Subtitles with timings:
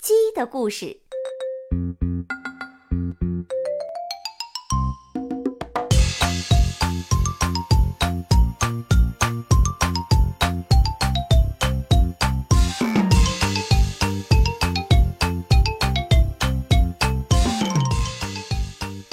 [0.00, 1.00] 鸡的故事。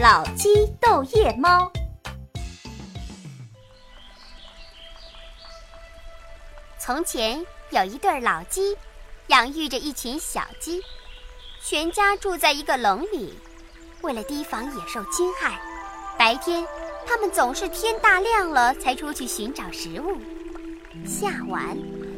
[0.00, 1.70] 老鸡逗夜猫。
[6.76, 8.76] 从前有一对老鸡，
[9.32, 10.82] 养育着一群小鸡，
[11.58, 13.32] 全家住在一个笼里。
[14.02, 15.58] 为了提防野兽侵害，
[16.18, 16.66] 白天
[17.06, 20.20] 它们总是天大亮了才出去寻找食物，
[21.06, 21.74] 下晚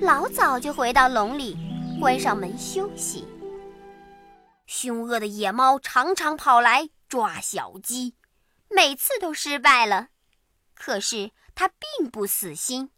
[0.00, 1.56] 老早就回到笼里，
[2.00, 3.24] 关上门休息。
[4.66, 8.16] 凶恶的野猫常常跑来抓小鸡，
[8.68, 10.08] 每次都失败了。
[10.74, 12.90] 可是它并不死心。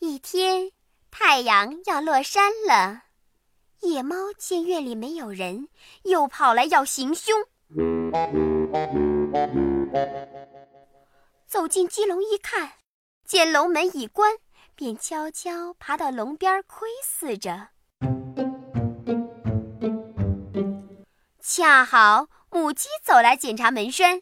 [0.00, 0.71] 一天，
[1.32, 3.04] 太阳要落山了，
[3.80, 5.68] 野猫见院里没有人，
[6.02, 7.34] 又跑来要行凶。
[11.46, 12.72] 走进鸡笼一看，
[13.24, 14.36] 见笼门已关，
[14.74, 17.68] 便悄悄爬到笼边窥视着。
[21.40, 24.20] 恰好母鸡走来检查门栓，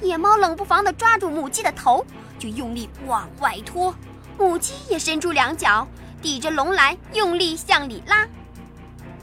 [0.00, 2.02] 野猫冷不防地抓住母鸡的头，
[2.38, 3.94] 就用力往外拖。
[4.40, 5.86] 母鸡也伸出两脚，
[6.22, 8.26] 抵着笼栏，用力向里拉。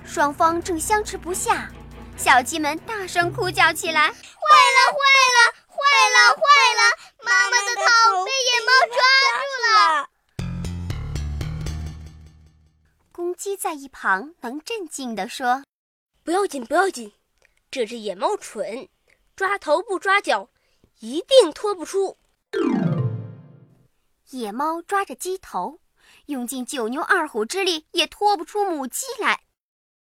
[0.06, 1.72] 双方正相持不下，
[2.16, 5.00] 小鸡们大声哭叫起来：“坏了，坏
[5.34, 5.40] 了，
[5.72, 5.76] 坏
[6.14, 6.44] 了，坏
[6.76, 6.84] 了！
[7.26, 7.82] 妈妈的头
[8.26, 9.02] 被野猫抓
[9.42, 10.08] 住了！”
[13.12, 15.64] 公鸡在一旁能镇静地说
[16.24, 17.12] ：“不要紧，不要紧，
[17.72, 18.88] 这只野猫蠢，
[19.36, 20.48] 抓头不抓脚，
[21.00, 22.20] 一定拖不出。”
[24.32, 25.80] 野猫抓着鸡头，
[26.26, 29.44] 用尽九牛二虎之力也拖不出母鸡来，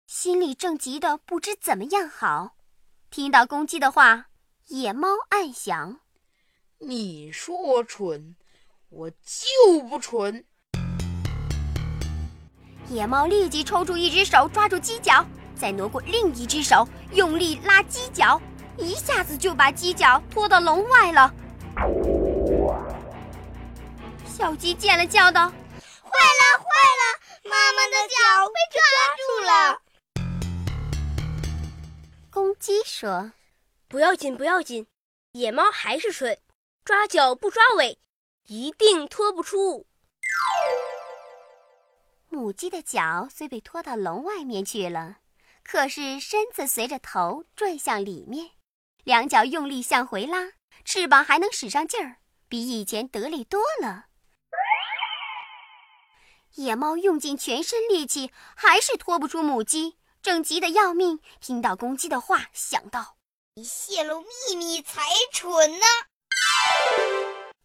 [0.07, 2.55] 心里正急得不知怎么样好。
[3.11, 4.25] 听到公鸡的话，
[4.65, 5.99] 野猫暗想
[6.81, 8.35] ：“你说我蠢，
[8.89, 10.43] 我就不蠢。”
[12.89, 15.23] 野猫立即抽出一只手抓住鸡脚，
[15.55, 18.41] 再挪过另一只手，用力拉鸡脚，
[18.79, 21.31] 一下子就把鸡脚拖到笼外了。
[24.37, 26.65] 小鸡见了，叫道：“坏了，坏
[26.99, 27.03] 了！
[27.49, 28.15] 妈妈的脚
[28.49, 28.81] 被抓
[29.15, 29.81] 住了。”
[32.29, 33.31] 公鸡说
[33.87, 34.87] ：“不要紧，不要紧，
[35.31, 36.37] 野猫还是蠢，
[36.83, 37.97] 抓脚不抓尾，
[38.47, 39.87] 一定拖不出。”
[42.27, 45.19] 母鸡的脚虽被拖到笼外面去了，
[45.63, 48.51] 可是身子随着头转向里面，
[49.05, 50.51] 两脚用力向回拉，
[50.83, 52.17] 翅膀还能使上劲儿，
[52.49, 54.07] 比以前得力多了。
[56.55, 61.19] 野猫用尽全身力气，还是拖不出母鸡，正急得要命。
[61.41, 63.17] 听到公鸡的话，想到：
[63.55, 65.01] 你泄露秘密才
[65.33, 65.85] 蠢呢！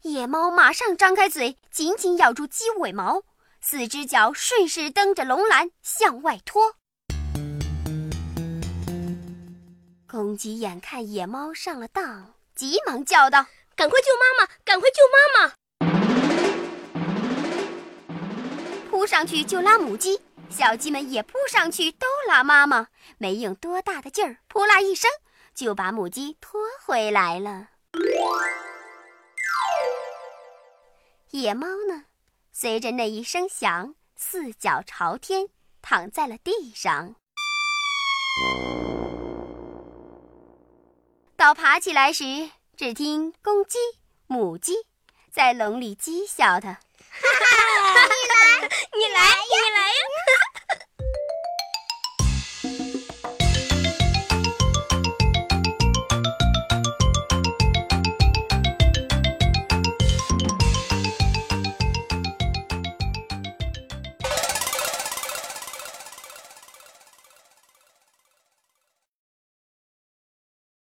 [0.03, 3.23] 野猫马上张开嘴，紧紧咬住鸡尾毛，
[3.61, 6.75] 四只脚顺势蹬着笼栏向外拖。
[10.09, 13.47] 公鸡眼看野猫上了当，急忙叫道
[13.77, 14.51] ：“赶快救妈妈！
[14.65, 15.55] 赶快救妈妈！”
[19.00, 25.11] 扑上去就拉母鸡，小鸡们也扑上去都拉妈妈，没用多大的劲儿，扑啦一声
[25.55, 27.69] 就把母鸡拖回来了。
[31.31, 32.05] 野猫呢，
[32.53, 35.47] 随着那一声响，四脚朝天
[35.81, 37.15] 躺在了地上。
[41.37, 43.78] 到爬起来时，只听公鸡、
[44.27, 44.75] 母鸡
[45.31, 46.81] 在笼里讥笑它。
[48.71, 49.21] 你来
[49.51, 50.30] 你来呀。